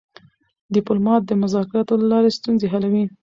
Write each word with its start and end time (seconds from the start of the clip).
ډيپلومات 0.75 1.21
د 1.25 1.31
مذاکراتو 1.43 1.93
له 2.01 2.05
لارې 2.11 2.35
ستونزې 2.37 2.67
حلوي. 2.73 3.03